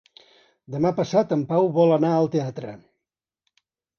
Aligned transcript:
Demà 0.75 0.91
passat 0.99 1.35
en 1.35 1.43
Pau 1.51 1.69
vol 1.77 1.93
anar 1.99 2.11
al 2.21 2.31
teatre. 2.37 2.75